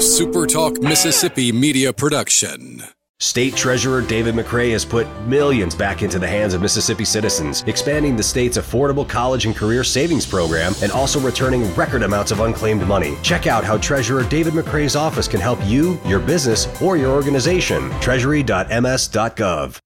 [0.00, 2.82] a SuperTalk Mississippi media production.
[3.18, 8.16] State Treasurer David McRae has put millions back into the hands of Mississippi citizens, expanding
[8.16, 12.86] the state's affordable college and career savings program and also returning record amounts of unclaimed
[12.88, 13.18] money.
[13.22, 17.90] Check out how Treasurer David McRae's office can help you, your business, or your organization.
[18.00, 19.78] Treasury.ms.gov.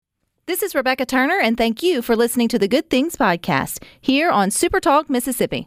[0.47, 4.31] This is Rebecca Turner, and thank you for listening to the Good Things Podcast here
[4.31, 5.67] on SuperTalk Mississippi.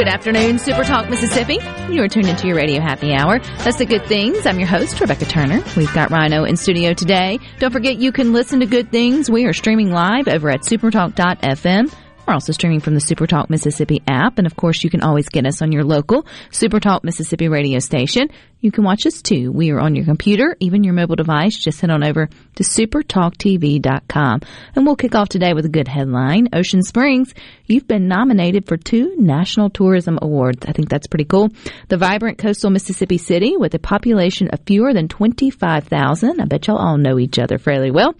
[0.00, 1.58] Good afternoon, Super Talk Mississippi.
[1.92, 3.38] You are tuned into your radio happy hour.
[3.58, 4.46] That's the good things.
[4.46, 5.62] I'm your host, Rebecca Turner.
[5.76, 7.38] We've got Rhino in studio today.
[7.58, 9.30] Don't forget you can listen to good things.
[9.30, 11.94] We are streaming live over at supertalk.fm.
[12.26, 14.38] We're also streaming from the Supertalk Mississippi app.
[14.38, 18.30] And of course, you can always get us on your local Supertalk Mississippi radio station.
[18.62, 19.50] You can watch us too.
[19.50, 21.56] We are on your computer, even your mobile device.
[21.56, 24.40] Just head on over to supertalktv.com.
[24.76, 26.50] And we'll kick off today with a good headline.
[26.52, 27.32] Ocean Springs,
[27.64, 30.66] you've been nominated for two National Tourism Awards.
[30.66, 31.48] I think that's pretty cool.
[31.88, 36.76] The vibrant coastal Mississippi city with a population of fewer than 25,000, I bet y'all
[36.76, 38.14] all know each other fairly well,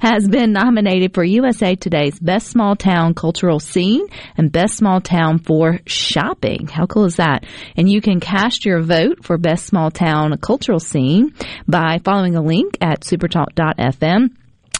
[0.00, 5.38] has been nominated for USA Today's Best Small Town Cultural Scene and Best Small Town
[5.38, 6.66] for Shopping.
[6.66, 7.46] How cool is that?
[7.76, 11.34] And you can cast your vote for Best Small Town Cultural Scene
[11.66, 14.30] by following a link at supertalk.fm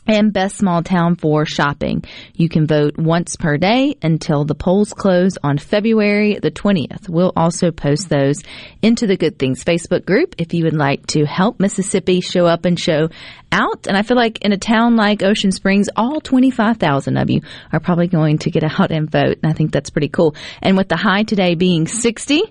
[0.07, 2.05] and best small town for shopping.
[2.35, 7.09] You can vote once per day until the polls close on February the 20th.
[7.09, 8.43] We'll also post those
[8.83, 12.65] into the Good Things Facebook group if you would like to help Mississippi show up
[12.65, 13.09] and show
[13.51, 13.87] out.
[13.87, 17.41] And I feel like in a town like Ocean Springs, all 25,000 of you
[17.73, 19.39] are probably going to get out and vote.
[19.43, 20.35] And I think that's pretty cool.
[20.61, 22.43] And with the high today being 60,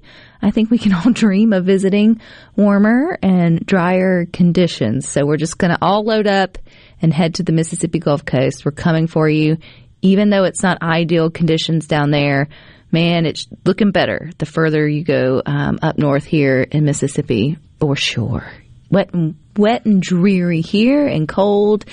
[0.43, 2.19] I think we can all dream of visiting
[2.55, 5.07] warmer and drier conditions.
[5.07, 6.57] So we're just going to all load up
[7.01, 8.65] and head to the Mississippi Gulf Coast.
[8.65, 9.57] We're coming for you.
[10.01, 12.49] Even though it's not ideal conditions down there,
[12.91, 17.95] man, it's looking better the further you go um, up north here in Mississippi for
[17.95, 18.45] sure.
[18.91, 21.85] Wet and wet and dreary here, and cold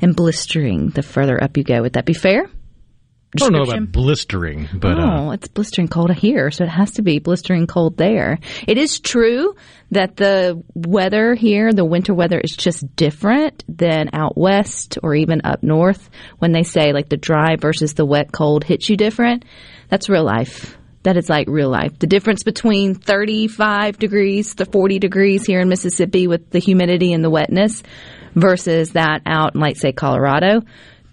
[0.00, 1.82] and blistering the further up you go.
[1.82, 2.50] Would that be fair?
[3.32, 6.92] I don't know about blistering, but oh, uh, it's blistering cold here, so it has
[6.92, 8.40] to be blistering cold there.
[8.66, 9.54] It is true
[9.92, 15.42] that the weather here, the winter weather, is just different than out west or even
[15.44, 16.10] up north.
[16.38, 19.44] When they say like the dry versus the wet cold hits you different,
[19.88, 20.76] that's real life.
[21.04, 22.00] That is like real life.
[22.00, 27.22] The difference between 35 degrees to 40 degrees here in Mississippi with the humidity and
[27.22, 27.84] the wetness
[28.34, 30.62] versus that out in, like, say, Colorado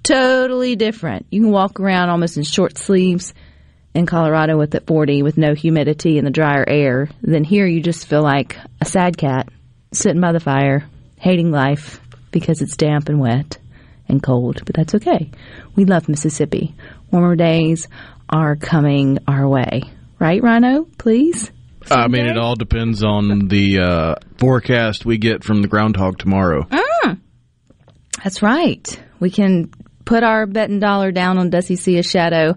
[0.08, 1.26] totally different.
[1.30, 3.34] You can walk around almost in short sleeves
[3.94, 7.10] in Colorado with at 40 with no humidity and the drier air.
[7.22, 9.50] Then here you just feel like a sad cat
[9.92, 12.00] sitting by the fire, hating life
[12.32, 13.58] because it's damp and wet
[14.08, 14.62] and cold.
[14.66, 15.32] But that's okay.
[15.76, 16.76] We love Mississippi.
[17.12, 17.88] Warmer days
[18.30, 19.84] are coming our way.
[20.20, 20.86] Right, Rhino?
[20.98, 21.52] Please?
[21.90, 26.64] I mean, it all depends on the uh, forecast we get from the groundhog tomorrow.
[26.64, 27.20] Mm.
[28.24, 29.02] That's right.
[29.20, 29.72] We can
[30.08, 32.56] put our betting dollar down on does he see a shadow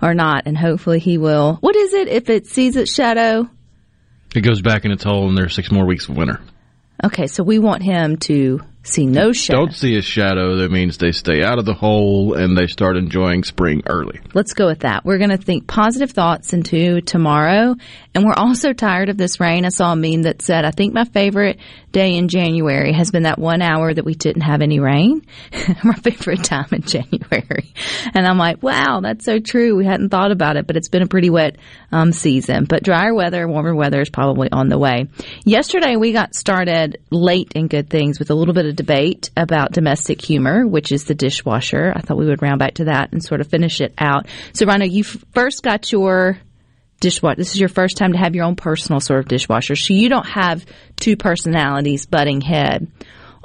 [0.00, 1.56] or not, and hopefully he will.
[1.60, 3.50] What is it if it sees its shadow?
[4.34, 6.40] It goes back in its hole, and there's six more weeks of winter.
[7.04, 9.60] Okay, so we want him to see no shadow.
[9.60, 10.56] Don't see a shadow.
[10.56, 14.20] That means they stay out of the hole and they start enjoying spring early.
[14.34, 15.04] Let's go with that.
[15.04, 17.76] We're going to think positive thoughts into tomorrow.
[18.14, 19.64] And we're also tired of this rain.
[19.64, 21.58] I saw a meme that said, I think my favorite
[21.92, 25.24] day in January has been that one hour that we didn't have any rain.
[25.84, 27.72] my favorite time in January.
[28.14, 29.76] And I'm like, wow, that's so true.
[29.76, 31.56] We hadn't thought about it, but it's been a pretty wet
[31.90, 32.64] um, season.
[32.64, 35.06] But drier weather, warmer weather is probably on the way.
[35.44, 39.72] Yesterday, we got started late in good things with a little bit of debate about
[39.72, 41.92] domestic humor, which is the dishwasher.
[41.94, 44.26] I thought we would round back to that and sort of finish it out.
[44.52, 46.38] So, Rhino, you first got your
[47.00, 47.36] dishwasher.
[47.36, 49.74] This is your first time to have your own personal sort of dishwasher.
[49.76, 50.64] So you don't have
[50.96, 52.90] two personalities butting head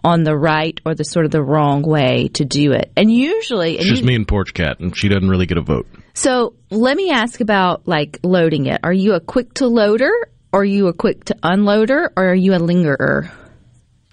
[0.04, 2.92] on the right or the sort of the wrong way to do it.
[2.96, 5.62] And usually, and It's just me and Porch Cat, and she doesn't really get a
[5.62, 5.88] vote.
[6.14, 8.80] so let me ask about like loading it.
[8.84, 10.12] Are you a quick to loader?
[10.54, 12.10] Or are you a quick to unloader?
[12.16, 13.30] Or are you a lingerer?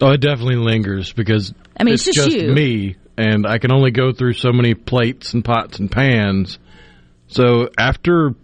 [0.04, 2.52] Oh, it definitely lingers because I mean, it's just you.
[2.52, 6.58] me, and I can only go through so many plates and pots and pans.
[7.28, 8.34] So after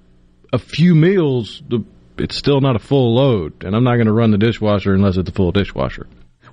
[0.52, 1.84] a few meals, the
[2.18, 5.16] it's still not a full load, and I'm not going to run the dishwasher unless
[5.16, 6.06] it's a full dishwasher.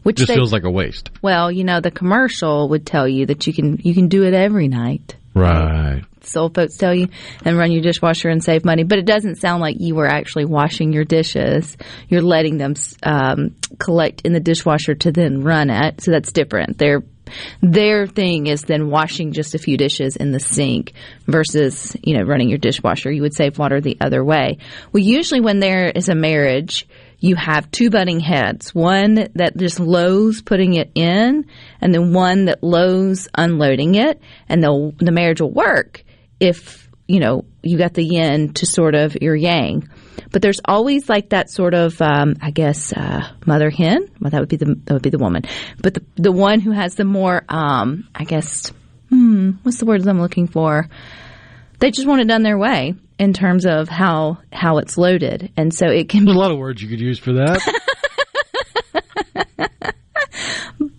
[0.04, 1.10] Which Just they, feels like a waste.
[1.22, 4.34] well, you know, the commercial would tell you that you can you can do it
[4.34, 5.17] every night.
[5.38, 6.04] Right.
[6.22, 7.08] So folks tell you
[7.46, 10.46] and run your dishwasher and save money, but it doesn't sound like you were actually
[10.46, 11.78] washing your dishes.
[12.10, 12.74] You're letting them
[13.04, 16.02] um, collect in the dishwasher to then run it.
[16.02, 16.78] So that's different.
[16.78, 17.04] Their
[17.62, 20.94] their thing is then washing just a few dishes in the sink
[21.26, 23.12] versus you know running your dishwasher.
[23.12, 24.58] You would save water the other way.
[24.92, 26.88] Well, usually when there is a marriage,
[27.20, 28.74] you have two butting heads.
[28.76, 31.46] One that just loathes putting it in,
[31.82, 34.22] and then one that loathes unloading it.
[34.48, 36.04] And the the marriage will work
[36.40, 39.90] if you know you got the yin to sort of your yang.
[40.32, 44.10] But there's always like that sort of, um, I guess, uh, mother hen.
[44.20, 45.44] Well, that would be the that would be the woman.
[45.82, 48.72] But the the one who has the more, um, I guess,
[49.10, 50.88] hmm, what's the word I'm looking for?
[51.80, 55.74] They just want it done their way in terms of how how it's loaded, and
[55.74, 57.62] so it can be a lot of words you could use for that.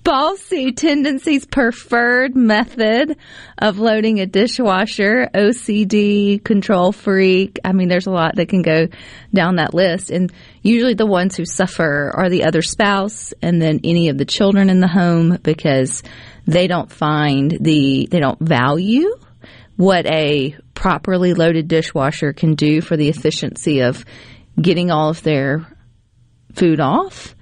[0.08, 3.14] bossy tendencies preferred method
[3.58, 7.58] of loading a dishwasher ocd control freak.
[7.62, 8.88] I mean there's a lot that can go
[9.34, 10.10] down that list.
[10.10, 10.32] And
[10.62, 14.70] usually the ones who suffer are the other spouse and then any of the children
[14.70, 16.02] in the home because
[16.46, 19.14] they don't find the they don't value
[19.76, 24.04] what a properly loaded dishwasher can do for the efficiency of
[24.60, 25.66] getting all of their
[26.54, 27.34] food off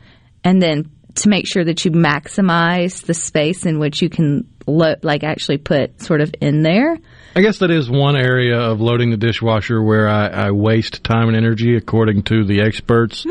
[0.42, 4.94] and then to make sure that you maximize the space in which you can lo-
[5.02, 6.96] like actually put sort of in there
[7.34, 11.28] I guess that is one area of loading the dishwasher where I, I waste time
[11.28, 13.26] and energy, according to the experts,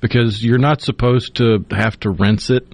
[0.00, 2.66] because you're not supposed to have to rinse it.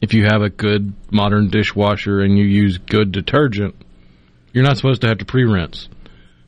[0.00, 3.74] If you have a good modern dishwasher and you use good detergent,
[4.54, 5.90] you're not supposed to have to pre-rinse.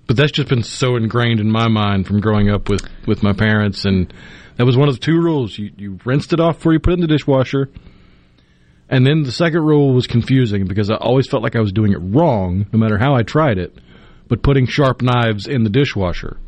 [0.09, 3.33] But that's just been so ingrained in my mind from growing up with, with my
[3.35, 4.13] parents, and
[4.57, 5.57] that was one of the two rules.
[5.57, 7.69] You, you rinsed it off before you put it in the dishwasher.
[8.89, 11.93] And then the second rule was confusing because I always felt like I was doing
[11.93, 13.77] it wrong, no matter how I tried it.
[14.29, 16.39] But putting sharp knives in the dishwasher.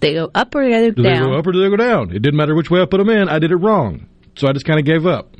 [0.00, 1.76] they go up or they go Do down they go up or do they go
[1.76, 2.10] down?
[2.10, 3.30] It didn't matter which way I put them in.
[3.30, 4.06] I did it wrong.
[4.36, 5.34] So I just kind of gave up.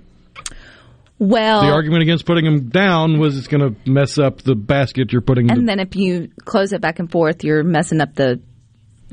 [1.22, 5.12] Well The argument against putting them down was it's going to mess up the basket
[5.12, 5.50] you're putting.
[5.50, 8.40] and the, then if you close it back and forth you're messing up the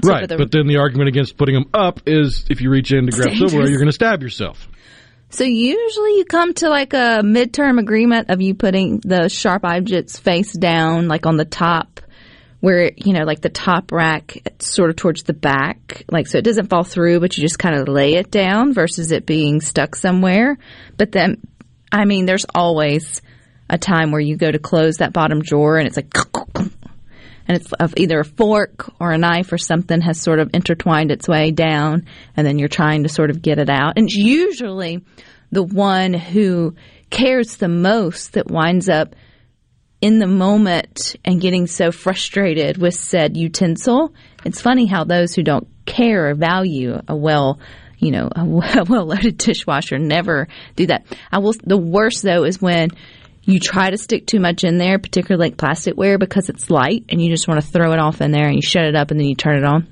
[0.03, 3.05] right, the- but then the argument against putting them up is if you reach in
[3.05, 3.51] to grab Dangerous.
[3.51, 4.67] silverware, you're going to stab yourself.
[5.29, 10.17] so usually you come to like a midterm agreement of you putting the sharp objects
[10.17, 11.99] face down like on the top
[12.61, 16.43] where you know like the top rack sort of towards the back like so it
[16.43, 19.95] doesn't fall through but you just kind of lay it down versus it being stuck
[19.95, 20.57] somewhere
[20.97, 21.37] but then
[21.91, 23.21] i mean there's always
[23.69, 26.13] a time where you go to close that bottom drawer and it's like
[26.55, 31.11] and it's of either a fork or a knife or something has sort of intertwined
[31.11, 32.05] its way down
[32.35, 35.03] and then you're trying to sort of get it out and it's usually
[35.51, 36.75] the one who
[37.09, 39.15] cares the most that winds up
[40.01, 44.13] in the moment and getting so frustrated with said utensil.
[44.45, 47.59] It's funny how those who don't care or value a well,
[47.99, 48.45] you know, a
[48.89, 51.05] well loaded dishwasher never do that.
[51.31, 52.89] I will, the worst though is when
[53.43, 57.21] you try to stick too much in there, particularly like plasticware because it's light and
[57.21, 59.19] you just want to throw it off in there and you shut it up and
[59.19, 59.87] then you turn it on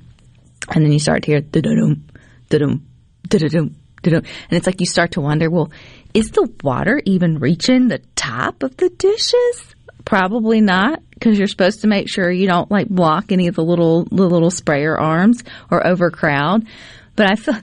[0.74, 2.04] and then you start to hear da-dum,
[2.48, 2.86] da-dum,
[3.26, 4.22] da-dum, da-dum.
[4.50, 5.70] And it's like you start to wonder, well,
[6.14, 9.74] is the water even reaching the top of the dishes?
[10.04, 13.64] Probably not, because you're supposed to make sure you don't like block any of the
[13.64, 16.66] little the little sprayer arms or overcrowd.
[17.14, 17.56] But I feel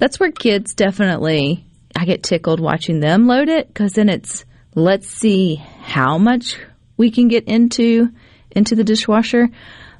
[0.00, 1.64] that's where kids definitely
[1.94, 6.56] I get tickled watching them load it because then it's let's see how much
[6.96, 8.08] we can get into
[8.50, 9.48] into the dishwasher.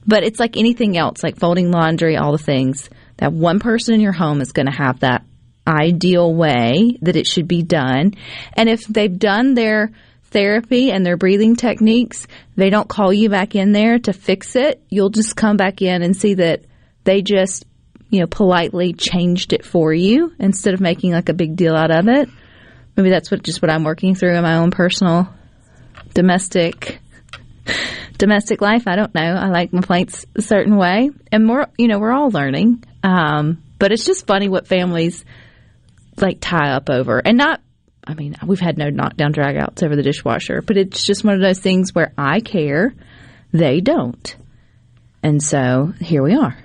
[0.06, 2.88] But it's like anything else, like folding laundry, all the things.
[3.18, 5.24] That one person in your home is going to have that
[5.66, 8.14] ideal way that it should be done.
[8.54, 9.92] And if they've done their
[10.30, 12.26] therapy and their breathing techniques,
[12.56, 14.82] they don't call you back in there to fix it.
[14.88, 16.64] You'll just come back in and see that
[17.04, 17.66] they just,
[18.10, 21.90] you know, politely changed it for you instead of making like a big deal out
[21.90, 22.28] of it.
[22.96, 25.32] Maybe that's what just what I'm working through in my own personal
[26.12, 27.00] domestic
[28.18, 28.86] domestic life.
[28.86, 29.20] I don't know.
[29.20, 32.84] I like my plates a certain way, and we're you know we're all learning.
[33.02, 35.24] Um, but it's just funny what families
[36.16, 37.60] like tie up over, and not.
[38.02, 41.40] I mean, we've had no knockdown dragouts over the dishwasher, but it's just one of
[41.40, 42.92] those things where I care,
[43.52, 44.36] they don't,
[45.22, 46.58] and so here we are.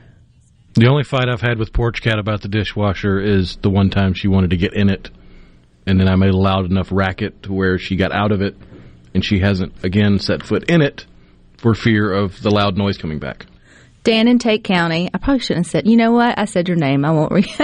[0.76, 4.14] The only fight I've had with Porch Cat about the dishwasher is the one time
[4.14, 5.10] she wanted to get in it,
[5.88, 8.58] and then I made a loud enough racket to where she got out of it,
[9.14, 11.06] and she hasn't again set foot in it
[11.58, 13.46] for fear of the loud noise coming back.
[14.04, 15.10] Dan in Tate County.
[15.14, 15.88] I probably shouldn't have said.
[15.88, 16.38] You know what?
[16.38, 17.06] I said your name.
[17.06, 17.48] I won't read.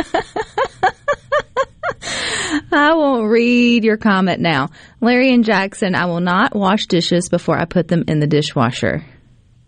[2.72, 4.70] I won't read your comment now.
[5.02, 5.96] Larry and Jackson.
[5.96, 9.04] I will not wash dishes before I put them in the dishwasher.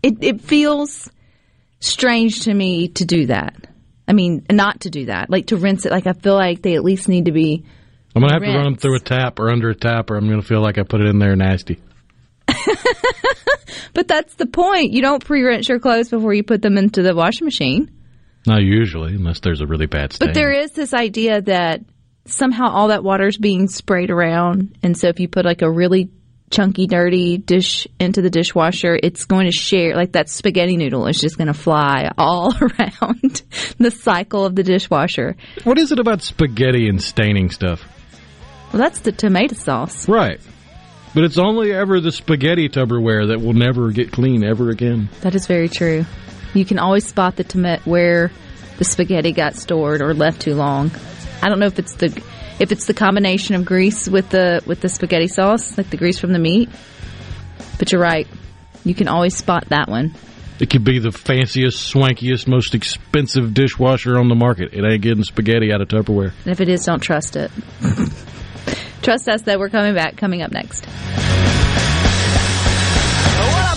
[0.02, 1.10] It it feels
[1.86, 3.54] strange to me to do that.
[4.06, 5.30] I mean, not to do that.
[5.30, 5.92] Like to rinse it.
[5.92, 7.64] Like I feel like they at least need to be.
[8.14, 10.28] I'm gonna have to run them through a tap or under a tap, or I'm
[10.28, 11.80] gonna feel like I put it in there nasty.
[13.94, 14.92] But that's the point.
[14.92, 17.90] You don't pre-rinse your clothes before you put them into the washing machine.
[18.46, 20.28] Not usually, unless there's a really bad stain.
[20.28, 21.80] But there is this idea that
[22.26, 26.10] somehow all that water's being sprayed around, and so if you put like a really
[26.50, 29.94] chunky, dirty dish into the dishwasher, it's going to share.
[29.96, 33.42] Like that spaghetti noodle is just going to fly all around
[33.78, 35.36] the cycle of the dishwasher.
[35.64, 37.84] What is it about spaghetti and staining stuff?
[38.72, 40.08] Well, that's the tomato sauce.
[40.08, 40.40] Right.
[41.14, 45.08] But it's only ever the spaghetti Tupperware that will never get clean ever again.
[45.20, 46.04] That is very true.
[46.54, 48.32] You can always spot the tomato where
[48.78, 50.90] the spaghetti got stored or left too long.
[51.40, 52.20] I don't know if it's the
[52.58, 56.18] if it's the combination of grease with the with the spaghetti sauce, like the grease
[56.18, 56.70] from the meat.
[57.78, 58.26] But you're right.
[58.84, 60.14] You can always spot that one.
[60.60, 64.72] It could be the fanciest, swankiest, most expensive dishwasher on the market.
[64.72, 66.32] It ain't getting spaghetti out of Tupperware.
[66.44, 67.50] And if it is, don't trust it.
[69.02, 70.86] trust us that we're coming back coming up next.
[73.36, 73.76] Well,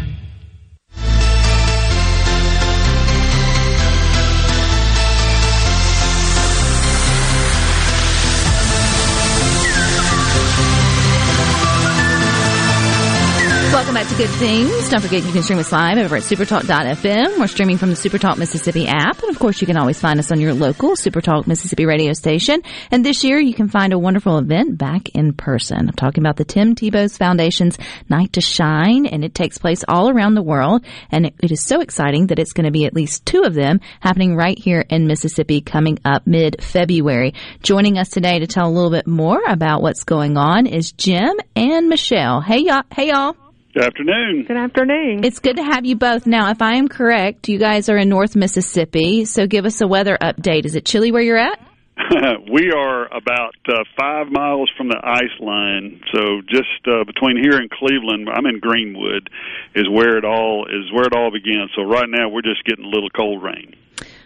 [14.11, 14.89] Back to Good Things.
[14.89, 17.39] Don't forget you can stream us live over at supertalk.fm.
[17.39, 19.21] We're streaming from the Supertalk Mississippi app.
[19.21, 22.61] And of course, you can always find us on your local Supertalk Mississippi radio station.
[22.89, 25.87] And this year, you can find a wonderful event back in person.
[25.87, 27.77] I'm talking about the Tim Tebow's Foundation's
[28.09, 30.83] Night to Shine, and it takes place all around the world.
[31.09, 33.53] And it, it is so exciting that it's going to be at least two of
[33.53, 37.33] them happening right here in Mississippi coming up mid-February.
[37.63, 41.39] Joining us today to tell a little bit more about what's going on is Jim
[41.55, 42.41] and Michelle.
[42.41, 42.83] Hey y'all.
[42.91, 43.40] Hey y'all.
[43.73, 44.43] Good afternoon.
[44.47, 45.23] Good afternoon.
[45.23, 46.27] It's good to have you both.
[46.27, 49.87] Now, if I am correct, you guys are in North Mississippi, so give us a
[49.87, 50.65] weather update.
[50.65, 51.57] Is it chilly where you're at?
[52.51, 57.57] we are about uh, five miles from the ice line, so just uh, between here
[57.57, 59.29] and Cleveland, I'm in Greenwood,
[59.73, 61.69] is where it all is where it all began.
[61.73, 63.75] So right now we're just getting a little cold rain.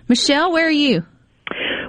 [0.07, 1.05] Michelle, where are you?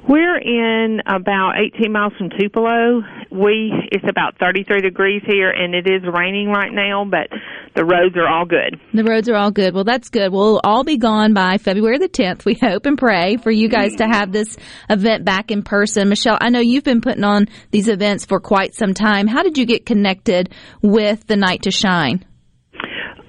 [0.06, 3.02] We're in about 18 miles from Tupelo.
[3.36, 7.28] We it's about 33 degrees here, and it is raining right now, but
[7.74, 8.80] the roads are all good.
[8.94, 9.74] The roads are all good.
[9.74, 10.32] Well, that's good.
[10.32, 12.44] We'll all be gone by February the 10th.
[12.44, 14.56] We hope and pray for you guys to have this
[14.88, 16.08] event back in person.
[16.08, 19.26] Michelle, I know you've been putting on these events for quite some time.
[19.26, 22.24] How did you get connected with the Night to Shine?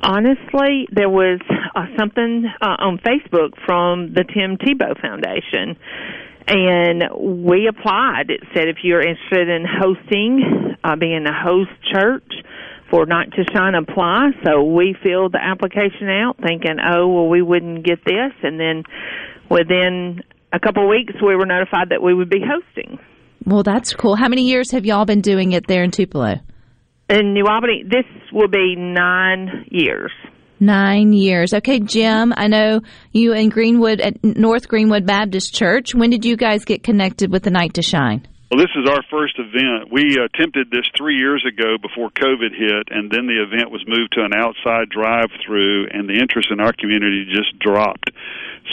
[0.01, 1.41] Honestly, there was
[1.75, 5.75] uh, something uh, on Facebook from the Tim Tebow Foundation,
[6.47, 7.03] and
[7.45, 8.29] we applied.
[8.29, 12.31] It said if you're interested in hosting, uh, being a host church
[12.89, 14.31] for Night to Shine, apply.
[14.45, 18.83] So we filled the application out, thinking, oh, well, we wouldn't get this, and then
[19.49, 20.21] within
[20.53, 22.99] a couple of weeks, we were notified that we would be hosting.
[23.45, 24.15] Well, that's cool.
[24.15, 26.35] How many years have y'all been doing it there in Tupelo?
[27.09, 30.11] In New Albany, this will be nine years.
[30.59, 31.53] Nine years.
[31.53, 35.93] Okay, Jim, I know you in Greenwood at North Greenwood Baptist Church.
[35.93, 38.27] When did you guys get connected with the Night to Shine?
[38.49, 39.91] Well, this is our first event.
[39.91, 44.13] We attempted this three years ago before COVID hit, and then the event was moved
[44.13, 48.09] to an outside drive-through, and the interest in our community just dropped.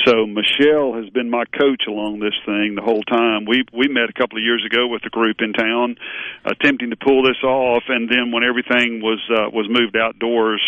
[0.03, 3.47] So Michelle has been my coach along this thing the whole time.
[3.47, 5.97] We we met a couple of years ago with a group in town,
[6.45, 10.61] attempting to pull this off, and then when everything was uh, was moved outdoors,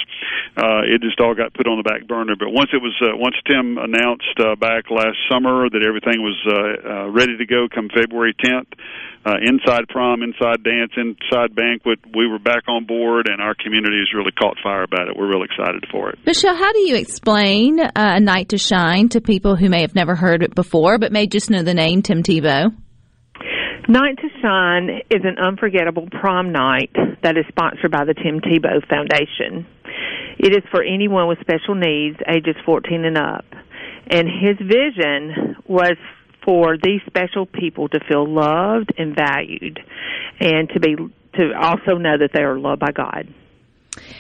[0.56, 2.36] uh, it just all got put on the back burner.
[2.38, 6.38] But once it was uh, once Tim announced uh, back last summer that everything was
[6.46, 8.78] uh, uh, ready to go come February 10th,
[9.26, 13.98] uh, inside prom, inside dance, inside banquet, we were back on board, and our community
[13.98, 15.16] has really caught fire about it.
[15.16, 16.18] We're really excited for it.
[16.24, 19.96] Michelle, how do you explain uh, a night to shine to people who may have
[19.96, 22.72] never heard it before, but may just know the name Tim Tebow?
[23.88, 26.90] Night to Shine is an unforgettable prom night
[27.22, 29.64] that is sponsored by the Tim Tebow Foundation.
[30.38, 33.44] It is for anyone with special needs, ages 14 and up.
[34.08, 35.96] And his vision was
[36.46, 39.80] for these special people to feel loved and valued
[40.40, 40.94] and to be
[41.34, 43.28] to also know that they are loved by God.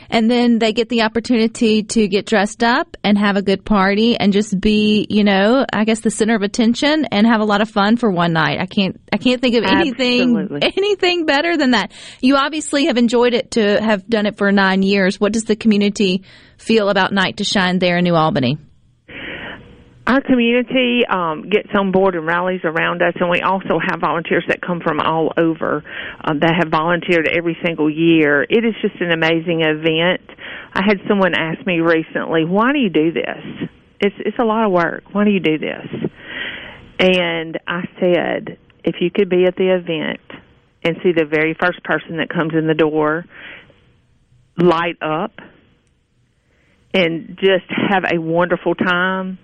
[0.08, 4.16] And then they get the opportunity to get dressed up and have a good party
[4.16, 7.60] and just be, you know, I guess the center of attention and have a lot
[7.60, 8.58] of fun for one night.
[8.60, 10.72] I can't, I can't think of anything, Absolutely.
[10.76, 11.92] anything better than that.
[12.20, 15.20] You obviously have enjoyed it to have done it for nine years.
[15.20, 16.22] What does the community
[16.56, 18.58] feel about Night to Shine there in New Albany?
[20.06, 24.44] Our community um, gets on board and rallies around us, and we also have volunteers
[24.46, 25.82] that come from all over
[26.22, 28.44] um, that have volunteered every single year.
[28.48, 30.20] It is just an amazing event.
[30.72, 33.68] I had someone ask me recently, "Why do you do this?
[34.00, 35.02] It's it's a lot of work.
[35.10, 36.10] Why do you do this?"
[37.00, 40.20] And I said, "If you could be at the event
[40.84, 43.24] and see the very first person that comes in the door
[44.56, 45.32] light up
[46.94, 49.38] and just have a wonderful time."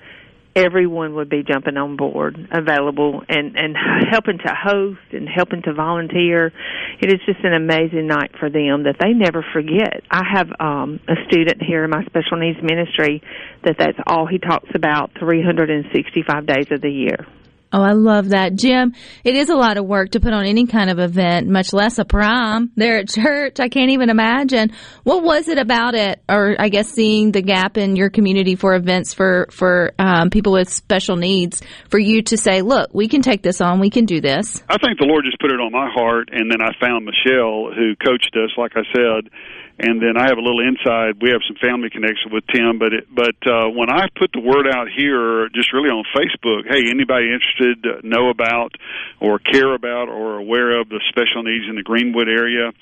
[0.54, 3.76] Everyone would be jumping on board, available, and and
[4.10, 6.52] helping to host and helping to volunteer.
[7.00, 10.02] It is just an amazing night for them that they never forget.
[10.10, 13.22] I have um, a student here in my special needs ministry
[13.64, 17.26] that that's all he talks about 365 days of the year.
[17.72, 18.54] Oh, I love that.
[18.54, 21.72] Jim, it is a lot of work to put on any kind of event, much
[21.72, 23.60] less a prom there at church.
[23.60, 24.72] I can't even imagine.
[25.04, 28.74] What was it about it, or I guess seeing the gap in your community for
[28.74, 33.22] events for, for um, people with special needs, for you to say, look, we can
[33.22, 34.62] take this on, we can do this?
[34.68, 37.72] I think the Lord just put it on my heart, and then I found Michelle,
[37.72, 39.30] who coached us, like I said,
[39.78, 41.22] and then I have a little inside.
[41.22, 44.40] We have some family connection with Tim, but it, but uh, when I put the
[44.40, 48.76] word out here, just really on Facebook, hey, anybody interested, know about,
[49.20, 52.72] or care about, or aware of the special needs in the Greenwood area,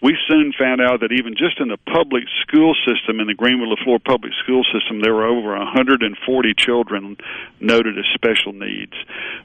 [0.00, 3.68] we soon found out that even just in the public school system, in the Greenwood
[3.68, 6.08] Leflore public school system, there were over 140
[6.56, 7.16] children
[7.60, 8.94] noted as special needs.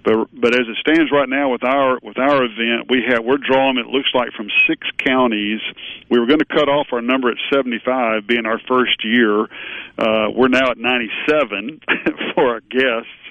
[0.03, 3.37] But but as it stands right now with our with our event, we have we're
[3.37, 3.77] drawing.
[3.77, 5.59] It looks like from six counties.
[6.09, 9.43] We were going to cut off our number at 75, being our first year.
[9.97, 11.81] Uh, we're now at 97
[12.35, 13.22] for our guests.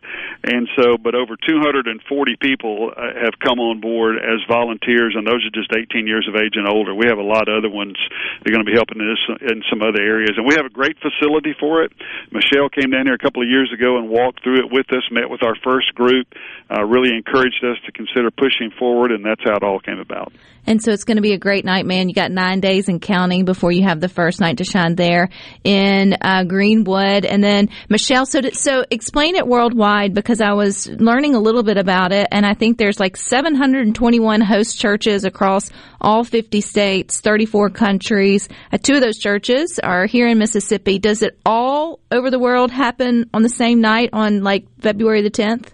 [0.45, 1.95] And so, but over 240
[2.41, 6.35] people uh, have come on board as volunteers, and those are just 18 years of
[6.35, 6.95] age and older.
[6.95, 7.97] We have a lot of other ones
[8.43, 10.73] that are going to be helping us in some other areas, and we have a
[10.75, 11.93] great facility for it.
[12.31, 15.07] Michelle came down here a couple of years ago and walked through it with us,
[15.11, 16.27] met with our first group,
[16.71, 20.33] uh, really encouraged us to consider pushing forward, and that's how it all came about.
[20.67, 22.09] And so it's going to be a great night, man.
[22.09, 25.29] You got nine days and counting before you have the first night to shine there
[25.65, 27.25] in uh, Greenwood.
[27.25, 31.77] And then Michelle, so so explain it worldwide because I was learning a little bit
[31.77, 37.71] about it, and I think there's like 721 host churches across all 50 states, 34
[37.71, 38.49] countries.
[38.73, 40.99] Uh, two of those churches are here in Mississippi.
[40.99, 45.31] Does it all over the world happen on the same night on like February the
[45.31, 45.69] 10th?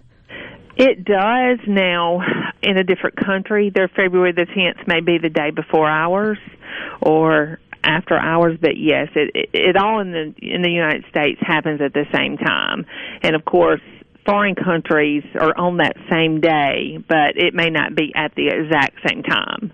[0.75, 2.21] It does now
[2.61, 3.71] in a different country.
[3.73, 6.37] Their February the 10th may be the day before ours
[7.01, 11.39] or after hours, but yes, it, it, it all in the in the United States
[11.41, 12.85] happens at the same time.
[13.21, 13.81] And of course,
[14.29, 18.97] foreign countries are on that same day, but it may not be at the exact
[19.07, 19.71] same time.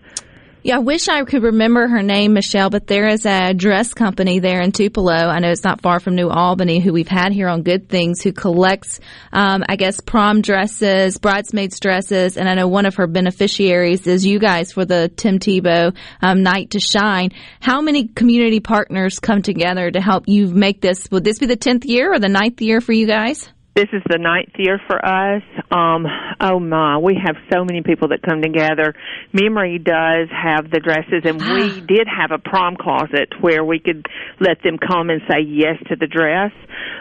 [0.63, 4.39] Yeah, I wish I could remember her name, Michelle, but there is a dress company
[4.39, 5.13] there in Tupelo.
[5.13, 8.24] I know it's not far from New Albany, who we've had here on Good Things,
[8.24, 9.00] who collects,
[9.32, 14.26] um, I guess, prom dresses, bridesmaids dresses, and I know one of her beneficiaries is
[14.26, 17.30] you guys for the Tim Tebow um, Night to Shine.
[17.60, 21.12] How many community partners come together to help you make this?
[21.12, 23.50] Would this be the tenth year or the ninth year for you guys?
[23.76, 25.44] This is the ninth year for us.
[25.70, 26.08] Um,
[26.40, 28.96] oh my, we have so many people that come together.
[29.34, 34.06] Memory does have the dresses, and we did have a prom closet where we could
[34.40, 36.54] let them come and say yes to the dress.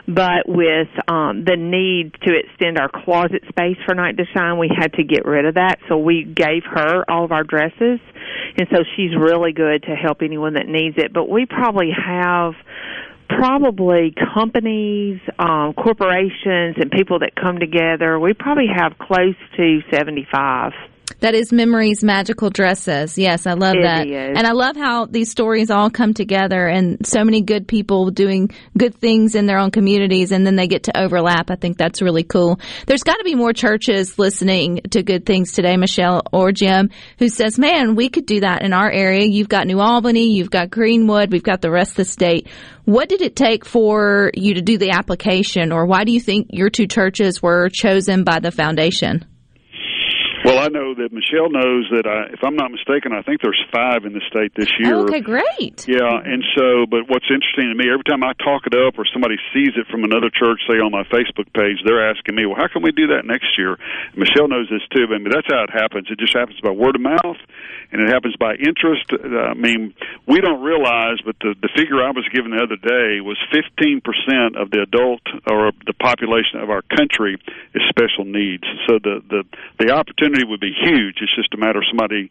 [0.09, 4.69] But with um, the need to extend our closet space for Night to Shine, we
[4.69, 5.79] had to get rid of that.
[5.89, 8.01] So we gave her all of our dresses,
[8.59, 11.13] and so she's really good to help anyone that needs it.
[11.13, 12.55] But we probably have
[13.29, 18.19] probably companies, um, corporations, and people that come together.
[18.19, 20.73] We probably have close to 75.
[21.21, 23.17] That is Memories Magical Dresses.
[23.17, 24.07] Yes, I love It that.
[24.07, 24.37] is.
[24.37, 28.51] And I love how these stories all come together and so many good people doing
[28.77, 31.51] good things in their own communities and then they get to overlap.
[31.51, 32.61] I think that's really cool.
[32.87, 37.29] There's got to be more churches listening to good things today, Michelle or Jim, who
[37.29, 39.25] says, man, we could do that in our area.
[39.25, 42.49] You've got New Albany, you've got Greenwood, we've got the rest of the state.
[42.85, 46.49] What did it take for you to do the application or why do you think
[46.51, 49.25] your two churches were chosen by the foundation?
[50.45, 53.57] Well, I know that Michelle knows that I, if I'm not mistaken, I think there's
[53.73, 55.01] five in the state this year.
[55.01, 55.89] Oh, okay, great.
[55.89, 59.09] Yeah, and so, but what's interesting to me, every time I talk it up or
[59.09, 62.61] somebody sees it from another church, say on my Facebook page, they're asking me, well,
[62.61, 63.81] how can we do that next year?
[64.13, 66.13] And Michelle knows this too, but I mean, that's how it happens.
[66.13, 67.41] It just happens by word of mouth,
[67.89, 69.17] and it happens by interest.
[69.17, 69.97] Uh, I mean,
[70.29, 74.61] we don't realize, but the, the figure I was given the other day was 15%
[74.61, 77.41] of the adult or the population of our country
[77.73, 78.69] is special needs.
[78.85, 79.41] So the, the,
[79.81, 81.19] the opportunity would be huge.
[81.21, 82.31] It's just a matter of somebody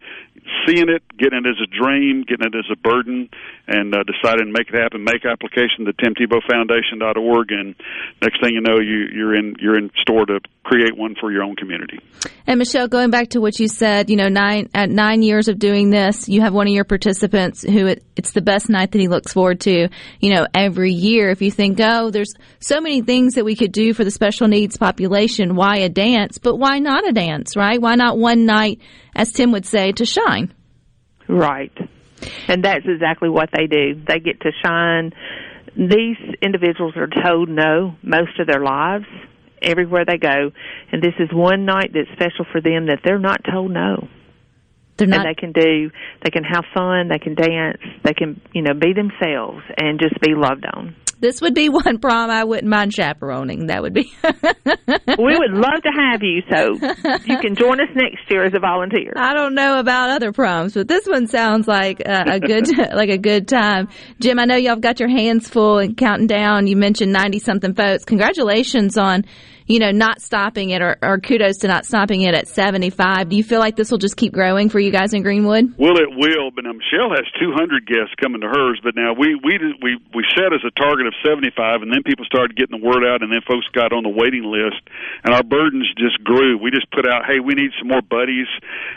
[0.65, 3.29] seeing it, getting it as a dream, getting it as a burden,
[3.67, 5.03] and uh, deciding to make it happen.
[5.03, 7.75] Make application to timtebowfoundation.org, and
[8.21, 11.43] next thing you know, you, you're in you're in store to create one for your
[11.43, 11.99] own community.
[12.47, 15.59] And Michelle, going back to what you said, you know, nine at nine years of
[15.59, 18.99] doing this, you have one of your participants who it, it's the best night that
[18.99, 21.29] he looks forward to, you know, every year.
[21.29, 24.47] If you think, oh, there's so many things that we could do for the special
[24.47, 26.37] needs population, why a dance?
[26.37, 27.81] But why not a dance, right?
[27.81, 28.79] Why not one night,
[29.15, 30.53] as Tim would say, to shine?
[31.27, 31.71] Right.
[32.47, 34.01] And that's exactly what they do.
[34.07, 35.11] They get to shine.
[35.75, 39.05] These individuals are told no most of their lives,
[39.61, 40.51] everywhere they go.
[40.91, 44.07] And this is one night that's special for them that they're not told no.
[44.97, 45.25] They're not.
[45.25, 45.89] and they can do,
[46.23, 50.19] they can have fun, they can dance, they can, you know, be themselves and just
[50.21, 50.95] be loved on.
[51.23, 53.67] This would be one prom I wouldn't mind chaperoning.
[53.67, 54.11] That would be.
[54.23, 56.73] we would love to have you, so
[57.23, 59.13] you can join us next year as a volunteer.
[59.15, 63.09] I don't know about other proms, but this one sounds like a, a good like
[63.09, 63.87] a good time.
[64.19, 66.67] Jim, I know y'all have got your hands full and counting down.
[66.67, 68.03] You mentioned ninety something votes.
[68.03, 69.23] Congratulations on
[69.67, 73.29] you know not stopping it, or, or kudos to not stopping it at seventy five.
[73.29, 75.75] Do you feel like this will just keep growing for you guys in Greenwood?
[75.77, 78.79] Well, it will, but um, now Michelle has 200 guests coming to hers.
[78.83, 82.25] But now we we we we set as a target of 75, and then people
[82.25, 84.81] started getting the word out, and then folks got on the waiting list,
[85.23, 86.57] and our burdens just grew.
[86.57, 88.49] We just put out, hey, we need some more buddies,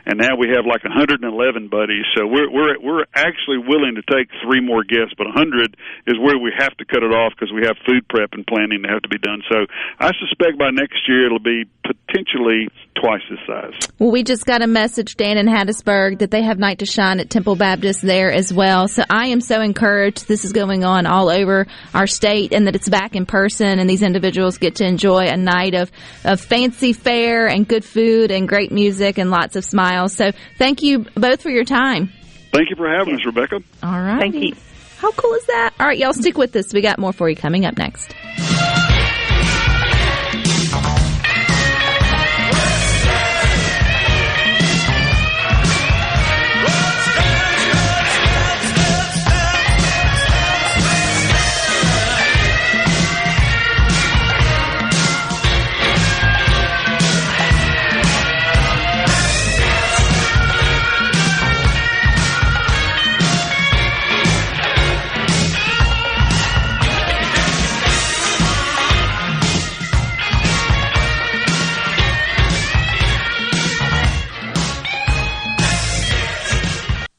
[0.06, 1.26] and now we have like 111
[1.68, 2.04] buddies.
[2.16, 5.76] So we're we're we're actually willing to take three more guests, but 100
[6.06, 8.82] is where we have to cut it off because we have food prep and planning
[8.82, 9.42] to have to be done.
[9.50, 9.66] So
[10.00, 13.90] I suspect by next year it'll be potentially twice the size.
[13.98, 17.20] Well, we just got a message, Dan in Hattiesburg, that they have Night to Shine
[17.20, 18.88] at Temple Baptist there as well.
[18.88, 22.74] So I am so encouraged this is going on all over our state and that
[22.74, 25.90] it's back in person and these individuals get to enjoy a night of,
[26.24, 30.14] of fancy fare and good food and great music and lots of smiles.
[30.14, 32.12] So thank you both for your time.
[32.52, 33.60] Thank you for having us, Rebecca.
[33.82, 34.18] All right.
[34.18, 34.54] Thank you.
[34.98, 35.74] How cool is that?
[35.78, 36.72] All right, y'all stick with us.
[36.72, 38.14] We got more for you coming up next.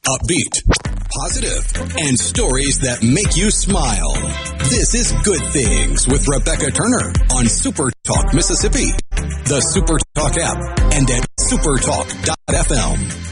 [0.08, 0.64] Upbeat,
[1.20, 1.68] positive,
[1.98, 4.14] and stories that make you smile.
[4.70, 8.92] This is Good Things with Rebecca Turner on Super Talk Mississippi,
[9.44, 10.56] the Super Talk app,
[10.94, 13.24] and at supertalk.fm.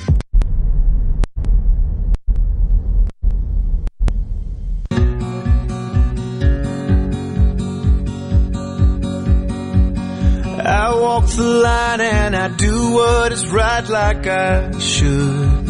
[10.60, 15.65] I walk the line and I do what is right like I should.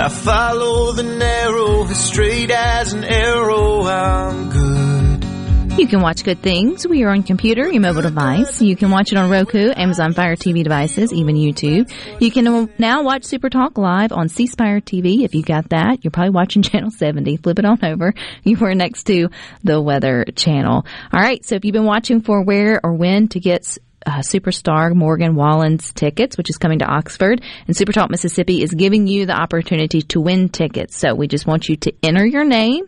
[0.00, 3.82] I follow the narrow, straight as an arrow.
[3.82, 5.78] I'm good.
[5.78, 8.62] You can watch Good Things with your own computer, your mobile device.
[8.62, 11.90] You can watch it on Roku, Amazon Fire TV devices, even YouTube.
[12.20, 15.24] You can now watch Super Talk live on C Spire TV.
[15.24, 17.38] If you got that, you're probably watching channel 70.
[17.38, 18.14] Flip it on over.
[18.44, 19.28] You were next to
[19.62, 20.86] the Weather Channel.
[21.12, 21.44] All right.
[21.44, 25.92] So if you've been watching for where or when to get uh, superstar Morgan Wallen's
[25.92, 30.02] tickets, which is coming to Oxford, and Super Talk Mississippi is giving you the opportunity
[30.02, 30.96] to win tickets.
[30.96, 32.86] So we just want you to enter your name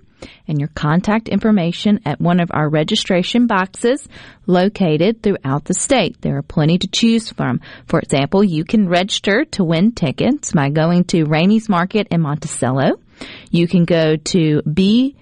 [0.48, 4.06] and your contact information at one of our registration boxes
[4.46, 6.20] located throughout the state.
[6.20, 7.60] There are plenty to choose from.
[7.86, 13.00] For example, you can register to win tickets by going to Rainey's Market in Monticello.
[13.50, 15.16] You can go to Be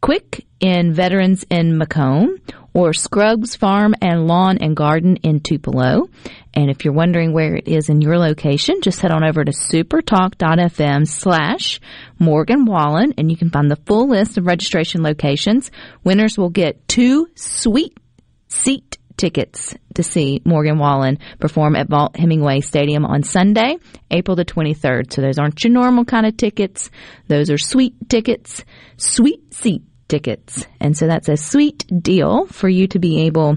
[0.00, 2.40] Quick in Veterans in McComb
[2.72, 6.08] or Scruggs Farm and Lawn and Garden in Tupelo.
[6.54, 9.52] And if you're wondering where it is in your location, just head on over to
[9.52, 11.80] supertalk.fm slash
[12.18, 15.70] Morgan Wallen and you can find the full list of registration locations.
[16.04, 17.98] Winners will get two sweet
[18.48, 23.76] seat tickets to see Morgan Wallen perform at Vaught Hemingway Stadium on Sunday,
[24.10, 25.12] April the 23rd.
[25.12, 26.88] So those aren't your normal kind of tickets.
[27.26, 28.64] Those are sweet tickets,
[28.96, 30.66] sweet seat tickets.
[30.78, 33.56] And so that's a sweet deal for you to be able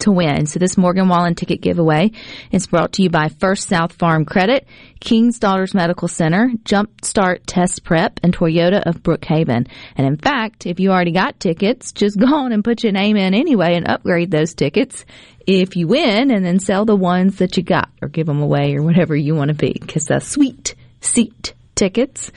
[0.00, 0.46] to win.
[0.46, 2.10] So this Morgan Wallen ticket giveaway
[2.50, 4.66] is brought to you by First South Farm Credit,
[4.98, 9.68] King's Daughters Medical Center, Jumpstart Test Prep, and Toyota of Brookhaven.
[9.96, 13.16] And in fact, if you already got tickets, just go on and put your name
[13.16, 15.04] in anyway and upgrade those tickets
[15.46, 18.74] if you win and then sell the ones that you got or give them away
[18.74, 22.32] or whatever you want to be because the sweet seat tickets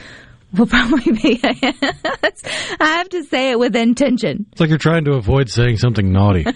[0.57, 4.45] will probably be I have to say it with intention.
[4.51, 6.45] It's like you're trying to avoid saying something naughty.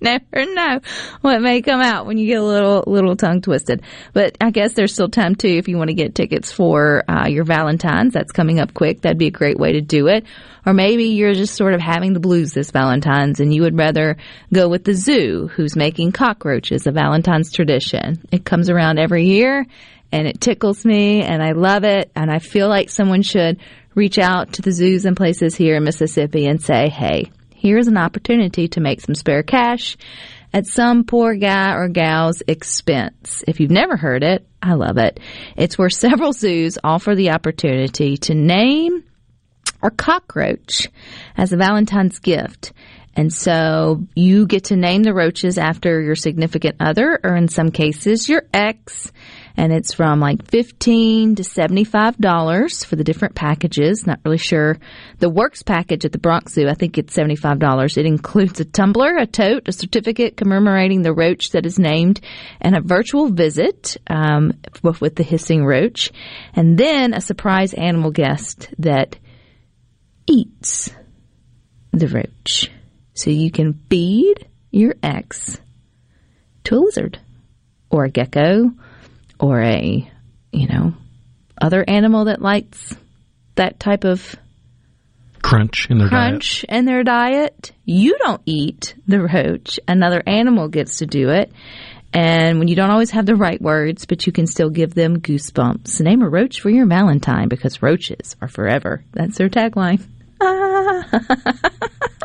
[0.00, 0.80] never know
[1.20, 3.82] what may come out when you get a little little tongue twisted.
[4.12, 7.28] But I guess there's still time too if you want to get tickets for uh,
[7.28, 8.14] your Valentine's.
[8.14, 9.02] That's coming up quick.
[9.02, 10.24] That'd be a great way to do it.
[10.66, 14.16] Or maybe you're just sort of having the blues this Valentine's and you would rather
[14.52, 18.22] go with the zoo, who's making cockroaches a Valentine's tradition.
[18.30, 19.66] It comes around every year
[20.12, 23.60] and it tickles me and I love it and I feel like someone should
[23.94, 27.96] reach out to the zoos and places here in Mississippi and say, hey, here's an
[27.96, 29.96] opportunity to make some spare cash
[30.52, 33.44] at some poor guy or gal's expense.
[33.46, 35.20] If you've never heard it, I love it.
[35.56, 39.04] It's where several zoos offer the opportunity to name
[39.82, 40.88] a cockroach
[41.36, 42.72] as a Valentine's gift.
[43.14, 47.70] And so you get to name the roaches after your significant other, or in some
[47.70, 49.12] cases, your ex.
[49.60, 54.06] And it's from like fifteen to seventy-five dollars for the different packages.
[54.06, 54.78] Not really sure.
[55.18, 57.98] The works package at the Bronx Zoo, I think it's seventy-five dollars.
[57.98, 62.22] It includes a tumbler, a tote, a certificate commemorating the roach that is named,
[62.62, 66.10] and a virtual visit um, with with the hissing roach,
[66.54, 69.18] and then a surprise animal guest that
[70.26, 70.90] eats
[71.92, 72.70] the roach.
[73.12, 75.60] So you can feed your ex
[76.64, 77.18] to a lizard
[77.90, 78.70] or a gecko
[79.40, 80.10] or a,
[80.52, 80.94] you know,
[81.60, 82.94] other animal that likes
[83.56, 84.36] that type of
[85.42, 87.72] Crunch in their crunch in their diet.
[87.86, 89.80] You don't eat the roach.
[89.88, 91.50] Another animal gets to do it.
[92.12, 95.20] And when you don't always have the right words, but you can still give them
[95.20, 96.00] goosebumps.
[96.02, 99.02] Name a roach for your Valentine because roaches are forever.
[99.12, 100.02] That's their tagline.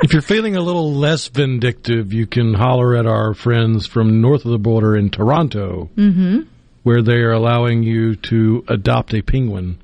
[0.04, 4.46] If you're feeling a little less vindictive, you can holler at our friends from north
[4.46, 6.42] of the border in Toronto, mm-hmm.
[6.86, 9.82] Where they are allowing you to adopt a penguin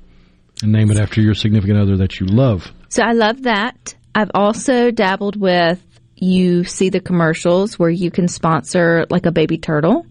[0.62, 2.70] and name it after your significant other that you love.
[2.90, 3.96] So I love that.
[4.14, 5.82] I've also dabbled with
[6.14, 10.06] you see the commercials where you can sponsor like a baby turtle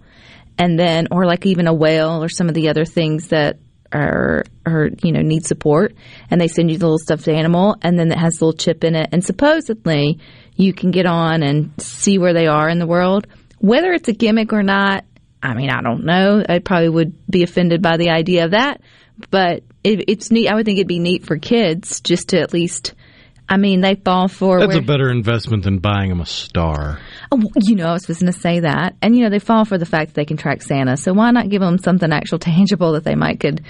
[0.57, 3.57] and then or like even a whale or some of the other things that
[3.93, 5.95] are are you know need support
[6.29, 8.83] and they send you the little stuffed animal and then it has a little chip
[8.83, 10.19] in it and supposedly
[10.57, 13.27] you can get on and see where they are in the world
[13.59, 15.05] whether it's a gimmick or not
[15.41, 18.81] I mean I don't know I probably would be offended by the idea of that
[19.29, 22.53] but it, it's neat I would think it'd be neat for kids just to at
[22.53, 22.93] least
[23.51, 27.01] I mean they fall for That's where, a better investment than buying them a star.
[27.33, 28.95] Oh, you know, I was just going to say that.
[29.01, 30.95] And, you know, they fall for the fact that they can track Santa.
[30.95, 33.65] So why not give them something actual tangible that they might could,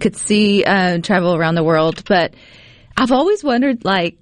[0.00, 2.02] could see, uh, travel around the world.
[2.08, 2.32] But
[2.96, 4.16] I've always wondered, like,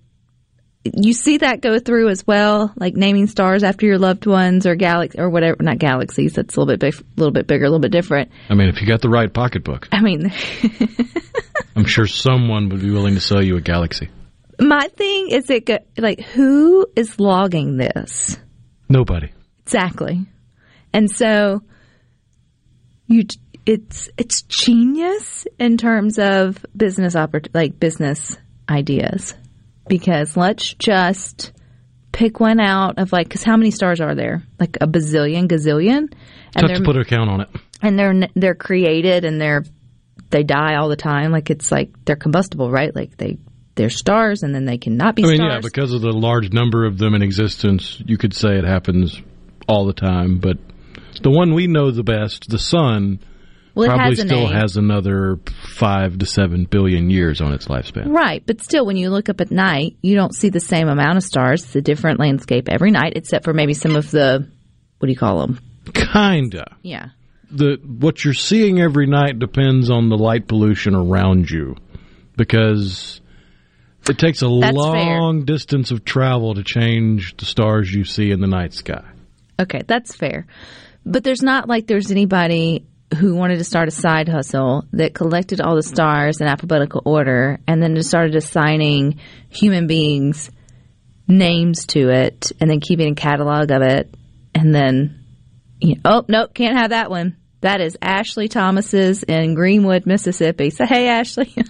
[0.85, 4.75] you see that go through as well, like naming stars after your loved ones or
[4.75, 6.35] galaxy or whatever, not galaxies.
[6.35, 8.31] That's a little bit big, a little bit bigger, a little bit different.
[8.51, 10.33] I mean, if you got the right pocketbook, I mean,
[11.77, 14.11] I'm sure someone would be willing to sell you a galaxy.
[14.61, 18.39] my thing is it go, like, who is logging this?
[18.89, 19.33] Nobody.
[19.63, 20.27] Exactly.
[20.93, 21.63] And so
[23.07, 23.25] you
[23.67, 28.37] it's it's genius in terms of business oppor- like business
[28.69, 29.35] ideas
[29.89, 31.53] because let's just
[32.13, 34.43] pick one out of like cuz how many stars are there?
[34.59, 36.13] Like a bazillion, gazillion
[36.55, 37.49] and Tough to put a count on it.
[37.83, 39.65] and they're they're created and they're
[40.31, 42.95] they die all the time like it's like they're combustible, right?
[42.95, 43.39] Like they
[43.77, 45.53] they're stars and then they cannot be I mean, stars.
[45.55, 49.21] yeah, because of the large number of them in existence, you could say it happens
[49.67, 50.39] all the time.
[50.39, 50.59] But
[51.23, 53.19] the one we know the best, the sun,
[53.75, 55.39] well, it probably a still has another
[55.77, 58.09] five to seven billion years on its lifespan.
[58.13, 61.17] Right, but still, when you look up at night, you don't see the same amount
[61.19, 61.65] of stars.
[61.65, 64.49] It's a different landscape every night, except for maybe some of the
[64.99, 65.59] what do you call them?
[65.93, 66.77] Kinda.
[66.83, 67.09] Yeah,
[67.51, 71.77] The what you're seeing every night depends on the light pollution around you,
[72.37, 73.21] because
[74.09, 78.41] it takes a That's long distance of travel to change the stars you see in
[78.41, 79.05] the night sky.
[79.61, 80.47] okay, that's fair.
[81.07, 85.61] But there's not like there's anybody who wanted to start a side hustle that collected
[85.61, 90.51] all the stars in alphabetical order and then just started assigning human beings
[91.27, 94.15] names to it and then keeping a catalog of it.
[94.55, 95.25] And then
[95.81, 97.37] you know, oh nope can't have that one.
[97.61, 100.71] That is ashley thomas's in greenwood mississippi.
[100.71, 101.55] So hey ashley.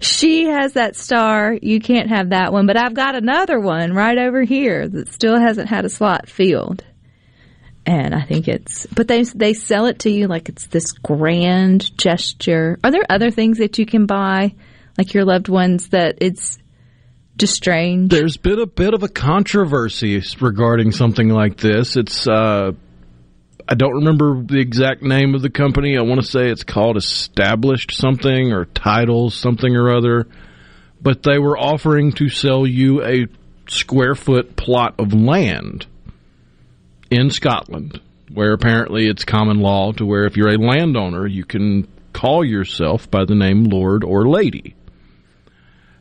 [0.00, 1.58] She has that star.
[1.60, 2.66] You can't have that one.
[2.66, 6.84] But i've got another one right over here that still hasn't had a slot filled
[7.88, 11.96] and i think it's but they they sell it to you like it's this grand
[11.96, 14.54] gesture are there other things that you can buy
[14.98, 16.58] like your loved ones that it's
[17.36, 21.96] just strange There's been a bit of a controversy regarding something like this.
[21.96, 22.72] It's uh,
[23.68, 25.96] I don't remember the exact name of the company.
[25.96, 30.26] I want to say it's called Established something or Titles something or other.
[31.00, 33.28] But they were offering to sell you a
[33.68, 35.86] square foot plot of land
[37.10, 38.00] in Scotland,
[38.32, 43.10] where apparently it's common law to where if you're a landowner, you can call yourself
[43.10, 44.74] by the name Lord or Lady.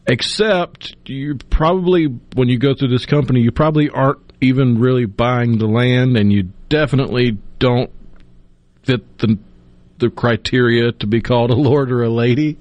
[0.08, 5.58] Except you probably, when you go through this company, you probably aren't even really buying
[5.58, 7.92] the land, and you definitely don't
[8.84, 9.38] fit the
[10.00, 12.58] the criteria to be called a lord or a lady.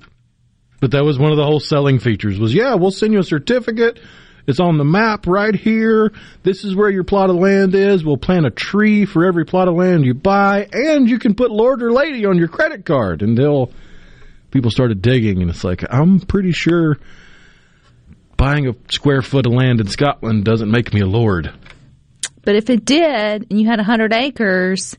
[0.81, 3.25] But that was one of the whole selling features was, yeah, we'll send you a
[3.25, 3.99] certificate.
[4.47, 6.13] It's on the map right here.
[6.43, 8.05] This is where your plot of land is.
[8.05, 11.51] We'll plant a tree for every plot of land you buy, and you can put
[11.51, 13.73] lord or lady on your credit card until
[14.51, 16.99] people started digging and it's like, I'm pretty sure
[18.37, 21.53] buying a square foot of land in Scotland doesn't make me a lord.
[22.43, 24.97] But if it did, and you had 100 acres,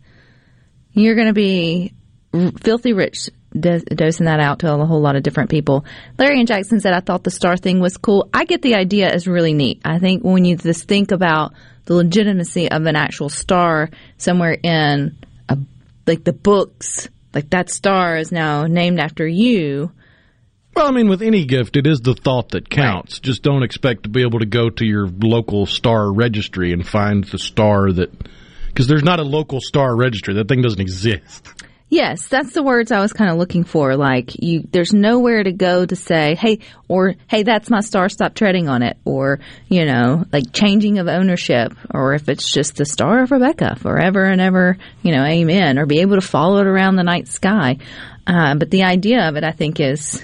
[0.91, 1.93] you're going to be
[2.61, 5.85] filthy rich do- dosing that out to a whole lot of different people.
[6.17, 8.29] Larry and Jackson said, I thought the star thing was cool.
[8.33, 9.81] I get the idea is really neat.
[9.83, 11.53] I think when you just think about
[11.85, 15.17] the legitimacy of an actual star somewhere in
[15.49, 15.57] a,
[16.05, 19.91] like the books, like that star is now named after you.
[20.75, 23.19] Well, I mean, with any gift, it is the thought that counts.
[23.19, 27.23] Just don't expect to be able to go to your local star registry and find
[27.23, 28.11] the star that.
[28.67, 30.35] Because there's not a local star registry.
[30.35, 31.47] That thing doesn't exist.
[31.89, 33.95] Yes, that's the words I was kind of looking for.
[33.95, 38.09] Like you, there's nowhere to go to say, "Hey," or "Hey, that's my star.
[38.09, 42.75] Stop treading on it," or you know, like changing of ownership, or if it's just
[42.75, 46.59] the star of Rebecca forever and ever, you know, Amen, or be able to follow
[46.59, 47.77] it around the night sky.
[48.25, 50.21] Uh, but the idea of it, I think, is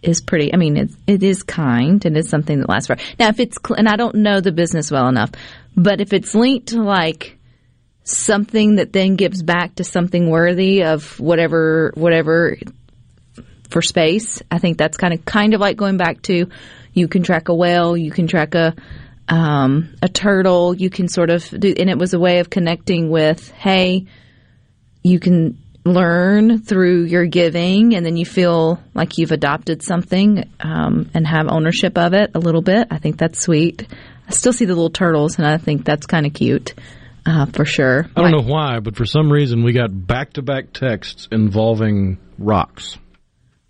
[0.00, 0.54] is pretty.
[0.54, 3.02] I mean, it it is kind and it's something that lasts forever.
[3.18, 5.32] Now, if it's and I don't know the business well enough,
[5.76, 7.38] but if it's linked to like
[8.04, 12.56] something that then gives back to something worthy of whatever whatever
[13.70, 14.42] for space.
[14.50, 16.48] I think that's kind of kind of like going back to
[16.92, 18.74] you can track a whale, you can track a
[19.28, 23.08] um, a turtle, you can sort of do, and it was a way of connecting
[23.08, 24.06] with, hey,
[25.02, 31.10] you can learn through your giving, and then you feel like you've adopted something um,
[31.14, 32.88] and have ownership of it a little bit.
[32.90, 33.86] I think that's sweet.
[34.28, 36.74] I still see the little turtles, and I think that's kind of cute.
[37.24, 38.06] Uh, for sure.
[38.16, 42.18] I don't know why, but for some reason we got back to back texts involving
[42.38, 42.98] rocks.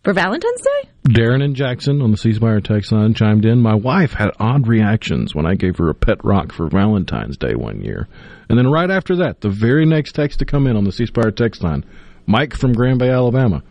[0.05, 0.89] For Valentine's Day?
[1.09, 3.61] Darren and Jackson on the C Spire text line chimed in.
[3.61, 7.55] My wife had odd reactions when I gave her a pet rock for Valentine's Day
[7.55, 8.09] one year.
[8.49, 11.07] And then right after that, the very next text to come in on the C
[11.07, 11.85] Spire text line,
[12.27, 13.63] Mike from Grand Bay, Alabama.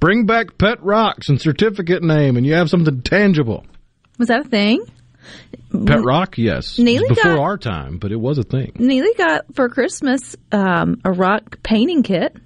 [0.00, 3.64] Bring back pet rocks and certificate name, and you have something tangible.
[4.18, 4.84] Was that a thing?
[5.86, 6.78] Pet rock, yes.
[6.78, 8.72] Neely before got- our time, but it was a thing.
[8.76, 12.36] Neely got for Christmas um, a rock painting kit,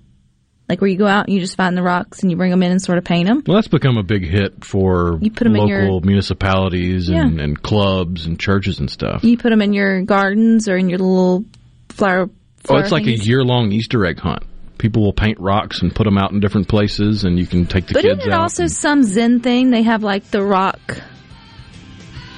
[0.69, 2.63] like where you go out and you just find the rocks and you bring them
[2.63, 3.43] in and sort of paint them.
[3.47, 7.37] Well, that's become a big hit for You put 'em in local your- municipalities and,
[7.39, 7.45] Yeah.
[7.45, 9.25] and clubs and churches and stuff.
[9.25, 11.45] You put them in your gardens or in your little
[11.89, 12.25] flower.
[12.25, 12.31] Oh,
[12.67, 14.43] flower it's like a year long Easter egg hunt.
[14.79, 17.87] People will paint rocks and put them out in different places, and you can take
[17.87, 19.71] the But kids isn't it also and- some Zen thing?
[19.71, 20.79] They have like the rock,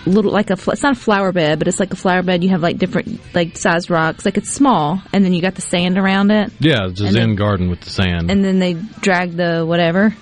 [0.06, 0.54] little like a.
[0.54, 2.42] It's not a flower bed, but it's like a flower bed.
[2.44, 4.24] You have like different like sized rocks.
[4.24, 7.12] Like it's small, and then you got the sand around it, yeah, it's a and
[7.12, 8.30] Zen then- garden with the sand.
[8.30, 10.14] and then they drag the whatever.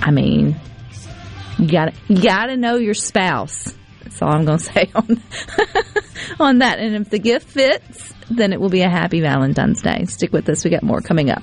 [0.00, 0.56] I mean,
[1.58, 3.74] you got you got to know your spouse.
[4.02, 5.22] That's all I'm going to say on
[6.40, 6.78] on that.
[6.78, 10.04] And if the gift fits, then it will be a happy Valentine's Day.
[10.06, 10.64] Stick with us.
[10.64, 11.42] We got more coming up.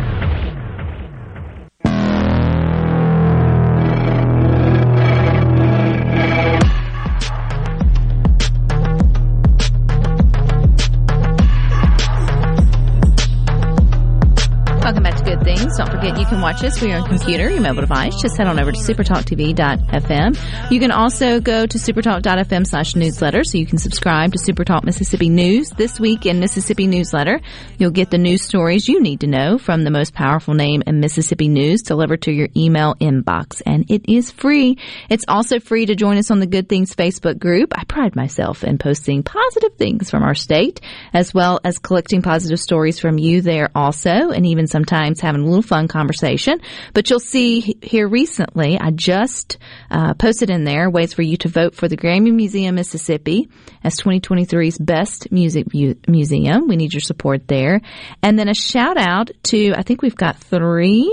[16.03, 16.81] You can watch us.
[16.81, 18.19] We your on computer, your mobile device.
[18.19, 20.71] Just head on over to supertalktv.fm.
[20.71, 25.29] You can also go to supertalk.fm slash newsletter so you can subscribe to Supertalk Mississippi
[25.29, 25.69] News.
[25.69, 27.39] This week in Mississippi Newsletter,
[27.77, 31.01] you'll get the news stories you need to know from the most powerful name in
[31.01, 33.61] Mississippi news delivered to your email inbox.
[33.63, 34.79] And it is free.
[35.07, 37.77] It's also free to join us on the Good Things Facebook group.
[37.77, 40.81] I pride myself in posting positive things from our state
[41.13, 45.45] as well as collecting positive stories from you there also and even sometimes having a
[45.45, 46.59] little fun conversation.
[46.93, 49.57] But you'll see here recently, I just
[49.89, 53.49] uh, posted in there ways for you to vote for the Grammy Museum Mississippi
[53.83, 56.67] as 2023's best music mu- museum.
[56.67, 57.81] We need your support there.
[58.23, 61.11] And then a shout out to, I think we've got three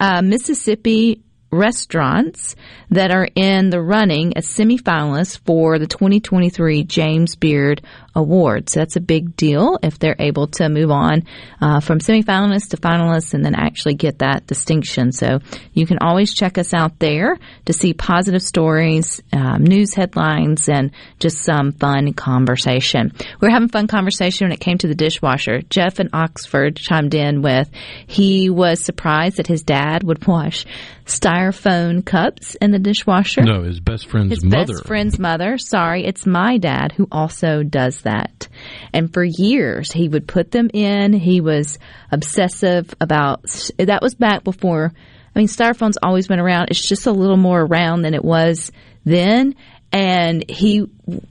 [0.00, 2.56] uh, Mississippi restaurants
[2.90, 7.82] that are in the running as semifinalists for the 2023 James Beard
[8.16, 8.72] Awards.
[8.72, 11.22] So that's a big deal if they're able to move on
[11.60, 15.12] uh, from semifinalists to finalists and then actually get that distinction.
[15.12, 15.38] So
[15.74, 20.90] you can always check us out there to see positive stories, um, news headlines, and
[21.20, 23.12] just some fun conversation.
[23.40, 25.60] We were having fun conversation when it came to the dishwasher.
[25.68, 27.70] Jeff in Oxford chimed in with
[28.06, 30.64] he was surprised that his dad would wash
[31.04, 33.42] styrofoam cups in the dishwasher.
[33.42, 34.72] No, his best friend's His mother.
[34.74, 35.58] best friend's mother.
[35.58, 38.48] Sorry, it's my dad who also does that.
[38.92, 41.12] And for years, he would put them in.
[41.12, 41.78] He was
[42.10, 43.44] obsessive about
[43.78, 44.02] that.
[44.02, 44.92] Was back before.
[45.34, 46.68] I mean, styrofoam's always been around.
[46.70, 48.72] It's just a little more around than it was
[49.04, 49.54] then.
[49.92, 50.86] And he,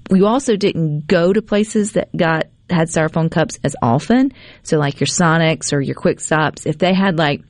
[0.10, 4.32] we also didn't go to places that got had styrofoam cups as often.
[4.64, 7.42] So like your Sonics or your Quick Stops, if they had like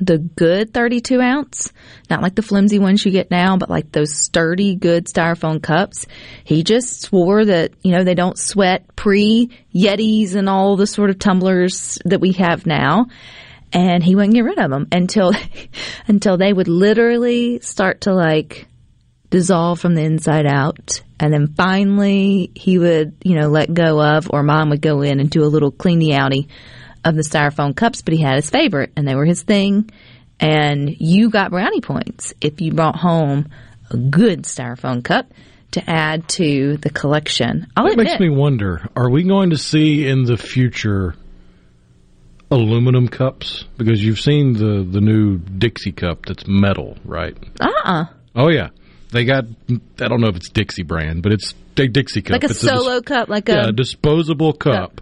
[0.00, 1.72] the good 32 ounce,
[2.10, 6.06] not like the flimsy ones you get now, but like those sturdy, good styrofoam cups.
[6.44, 11.10] He just swore that, you know, they don't sweat pre Yetis and all the sort
[11.10, 13.06] of tumblers that we have now.
[13.72, 15.32] And he wouldn't get rid of them until,
[16.08, 18.66] until they would literally start to like
[19.30, 21.02] dissolve from the inside out.
[21.20, 25.20] And then finally he would, you know, let go of, or mom would go in
[25.20, 26.48] and do a little cleany outy
[27.08, 29.90] of the styrofoam cups, but he had his favorite and they were his thing.
[30.40, 33.48] And you got brownie points if you brought home
[33.90, 35.26] a good styrofoam cup
[35.72, 37.66] to add to the collection.
[37.76, 41.14] That admit, makes me wonder: Are we going to see in the future
[42.50, 43.64] aluminum cups?
[43.76, 47.36] Because you've seen the the new Dixie cup that's metal, right?
[47.60, 48.04] uh-uh.
[48.36, 48.68] Oh yeah,
[49.10, 49.44] they got.
[50.00, 52.32] I don't know if it's Dixie brand, but it's a Dixie cup.
[52.32, 55.00] Like a It's dis- solo cup, like yeah, a, a disposable cup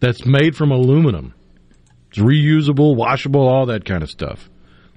[0.00, 1.34] that's made from aluminum.
[2.10, 4.48] It's reusable, washable, all that kind of stuff.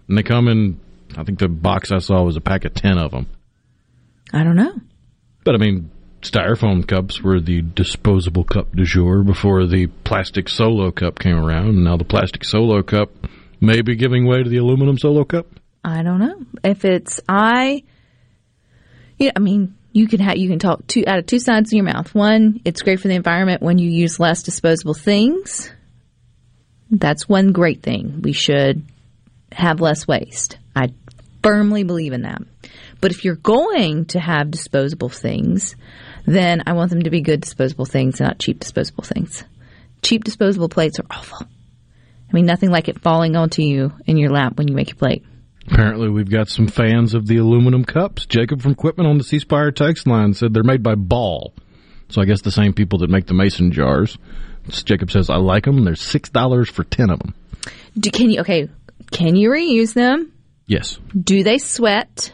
[0.08, 0.80] And they come in.
[1.18, 3.28] I think the box I saw was a pack of ten of them.
[4.34, 4.74] I don't know.
[5.43, 5.91] But I mean,
[6.22, 11.70] styrofoam cups were the disposable cup du jour before the plastic solo cup came around.
[11.70, 13.10] And now the plastic solo cup
[13.60, 15.47] may be giving way to the aluminum solo cup.
[15.84, 17.84] I don't know if it's I.
[19.18, 21.74] Yeah, I mean, you can have you can talk two out of two sides of
[21.74, 22.14] your mouth.
[22.16, 25.72] One, it's great for the environment when you use less disposable things.
[26.89, 28.22] That's one great thing.
[28.22, 28.84] We should
[29.52, 30.58] have less waste.
[30.76, 30.94] I
[31.44, 32.42] firmly believe in that.
[33.00, 35.76] But if you're going to have disposable things,
[36.26, 39.44] then I want them to be good disposable things not cheap disposable things.
[40.02, 41.48] Cheap disposable plates are awful.
[41.48, 44.98] I mean, nothing like it falling onto you in your lap when you make your
[44.98, 45.26] plate.
[45.68, 48.26] Apparently, we've got some fans of the aluminum cups.
[48.26, 51.53] Jacob from Quitman on the C Spire text line said they're made by Ball.
[52.09, 54.18] So I guess the same people that make the mason jars.
[54.70, 55.84] Jacob says, I like them.
[55.84, 57.34] They're $6 for 10 of them.
[57.97, 58.70] Do, can you okay?
[59.12, 60.32] Can you reuse them?
[60.68, 60.99] Yes.
[61.18, 62.34] Do they sweat?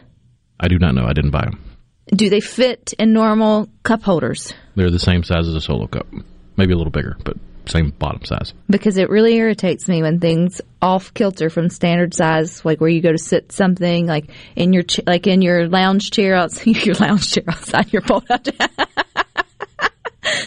[0.59, 1.05] I do not know.
[1.05, 1.63] I didn't buy them.
[2.07, 4.53] Do they fit in normal cup holders?
[4.75, 6.07] They're the same size as a solo cup.
[6.55, 7.37] Maybe a little bigger, but
[7.67, 8.53] same bottom size.
[8.69, 13.01] Because it really irritates me when things off kilter from standard size, like where you
[13.01, 16.95] go to sit something, like in your ch- like in your lounge chair outside your
[16.95, 18.47] lounge chair outside your pull out.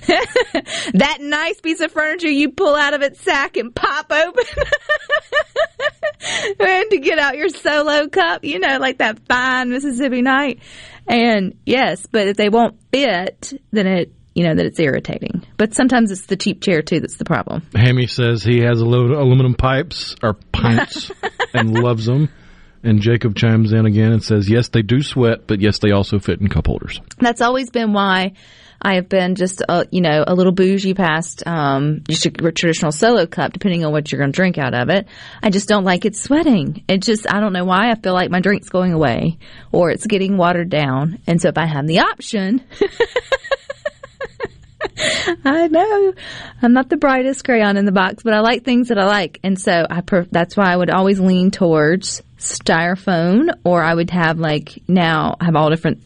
[0.95, 4.45] that nice piece of furniture you pull out of its sack and pop open
[6.61, 10.61] and to get out your solo cup, you know, like that fine Mississippi night.
[11.07, 15.45] And yes, but if they won't fit, then it, you know, that it's irritating.
[15.57, 17.63] But sometimes it's the cheap chair too that's the problem.
[17.75, 21.11] Hammy says he has alu- aluminum pipes or pints
[21.55, 22.29] and loves them.
[22.83, 26.19] And Jacob chimes in again and says, yes, they do sweat, but yes, they also
[26.19, 27.01] fit in cup holders.
[27.19, 28.33] That's always been why
[28.81, 32.93] I have been just, a, you know, a little bougie past um, just a traditional
[32.93, 35.07] solo cup, depending on what you're going to drink out of it.
[35.43, 36.83] I just don't like it sweating.
[36.89, 37.91] It just, I don't know why.
[37.91, 39.37] I feel like my drink's going away
[39.71, 41.19] or it's getting watered down.
[41.27, 42.65] And so if I have the option,
[45.45, 46.15] I know
[46.63, 49.39] I'm not the brightest crayon in the box, but I like things that I like,
[49.43, 54.11] and so I per- that's why I would always lean towards styrofoam, or I would
[54.11, 56.03] have like now I have all different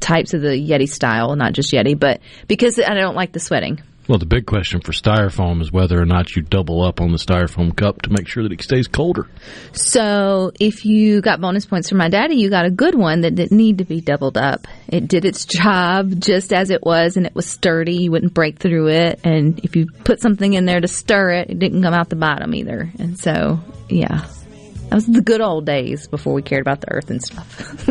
[0.00, 3.80] types of the Yeti style, not just Yeti, but because I don't like the sweating.
[4.08, 7.18] Well, the big question for styrofoam is whether or not you double up on the
[7.18, 9.26] styrofoam cup to make sure that it stays colder.
[9.72, 13.34] So if you got bonus points from my daddy, you got a good one that
[13.34, 14.68] didn't need to be doubled up.
[14.86, 17.96] It did its job just as it was and it was sturdy.
[17.96, 19.20] You wouldn't break through it.
[19.24, 22.16] And if you put something in there to stir it, it didn't come out the
[22.16, 22.88] bottom either.
[23.00, 24.28] And so, yeah.
[24.88, 27.88] That was the good old days before we cared about the earth and stuff.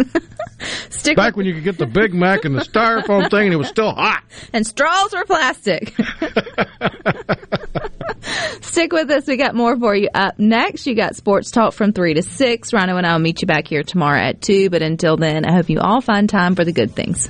[0.89, 3.57] Stick Back when you could get the Big Mac and the styrofoam thing and it
[3.57, 4.23] was still hot.
[4.53, 5.93] and straws were plastic.
[8.61, 9.27] Stick with us.
[9.27, 10.87] We got more for you up next.
[10.87, 12.73] You got sports talk from 3 to 6.
[12.73, 14.69] Rhino and I will meet you back here tomorrow at 2.
[14.69, 17.29] But until then, I hope you all find time for the good things.